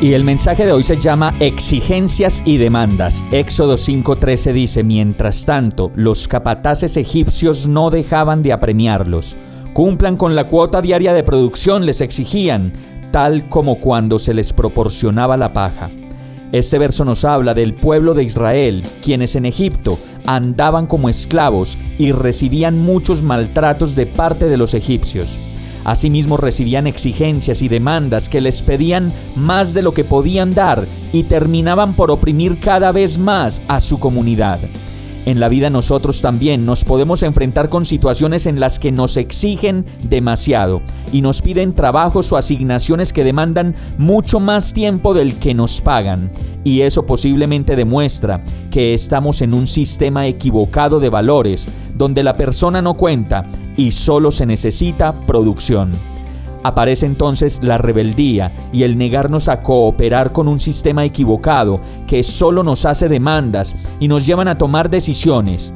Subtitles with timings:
[0.00, 3.24] Y el mensaje de hoy se llama Exigencias y demandas.
[3.32, 9.36] Éxodo 5:13 dice, Mientras tanto, los capataces egipcios no dejaban de apremiarlos
[9.78, 12.72] Cumplan con la cuota diaria de producción, les exigían,
[13.12, 15.88] tal como cuando se les proporcionaba la paja.
[16.50, 19.96] Este verso nos habla del pueblo de Israel, quienes en Egipto
[20.26, 25.38] andaban como esclavos y recibían muchos maltratos de parte de los egipcios.
[25.84, 31.24] Asimismo recibían exigencias y demandas que les pedían más de lo que podían dar y
[31.24, 34.58] terminaban por oprimir cada vez más a su comunidad.
[35.28, 39.84] En la vida nosotros también nos podemos enfrentar con situaciones en las que nos exigen
[40.02, 40.80] demasiado
[41.12, 46.30] y nos piden trabajos o asignaciones que demandan mucho más tiempo del que nos pagan.
[46.64, 52.80] Y eso posiblemente demuestra que estamos en un sistema equivocado de valores, donde la persona
[52.80, 53.44] no cuenta
[53.78, 55.92] y solo se necesita producción.
[56.64, 62.64] Aparece entonces la rebeldía y el negarnos a cooperar con un sistema equivocado que solo
[62.64, 65.72] nos hace demandas y nos llevan a tomar decisiones.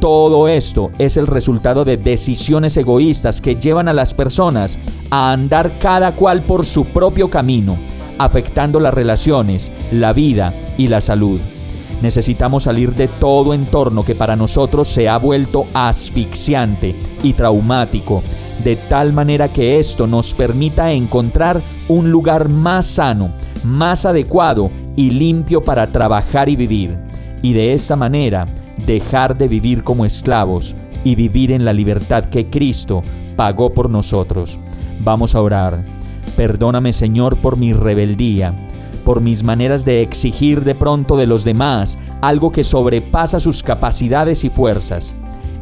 [0.00, 5.70] Todo esto es el resultado de decisiones egoístas que llevan a las personas a andar
[5.80, 7.76] cada cual por su propio camino,
[8.18, 11.40] afectando las relaciones, la vida y la salud.
[12.04, 18.22] Necesitamos salir de todo entorno que para nosotros se ha vuelto asfixiante y traumático
[18.62, 23.30] de tal manera que esto nos permita encontrar un lugar más sano,
[23.64, 26.94] más adecuado y limpio para trabajar y vivir.
[27.40, 28.48] Y de esta manera
[28.86, 33.02] dejar de vivir como esclavos y vivir en la libertad que Cristo
[33.34, 34.58] pagó por nosotros.
[35.00, 35.78] Vamos a orar.
[36.36, 38.52] Perdóname Señor por mi rebeldía,
[39.04, 44.44] por mis maneras de exigir de pronto de los demás algo que sobrepasa sus capacidades
[44.44, 45.14] y fuerzas.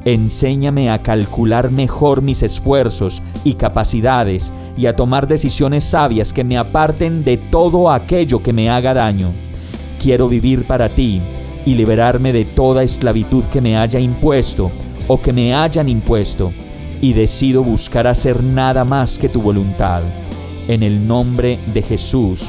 [0.05, 6.59] Enséñame a calcular mejor mis esfuerzos y capacidades y a tomar decisiones sabias que me
[6.59, 9.29] aparten de todo aquello que me haga daño.
[10.01, 11.21] Quiero vivir para ti
[11.65, 14.71] y liberarme de toda esclavitud que me haya impuesto
[15.09, 16.53] o que me hayan impuesto,
[17.01, 20.03] y decido buscar hacer nada más que tu voluntad.
[20.69, 22.49] En el nombre de Jesús,